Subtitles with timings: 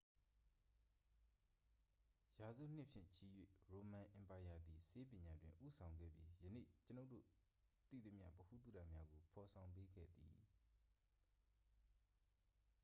[2.39, 3.27] ရာစုနှစ်ဖြင့်ချီ၍
[3.73, 7.23] ရိုမန်အင်ပါယာသည် ဆေးပညာတွင် ဦးဆောင်ခဲ့ပြီး ယနေ့ကျွန်ုပ်တို့
[7.89, 10.35] သိသမျှ ဗဟုသုတများကို ဖော်ဆောင်ပေးခဲ့သည်